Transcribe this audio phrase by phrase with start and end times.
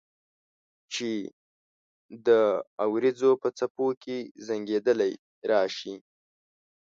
[0.93, 1.09] چې
[2.27, 2.29] د
[2.83, 5.11] اوریځو په څپو کې زنګیدلې
[5.51, 5.93] راشي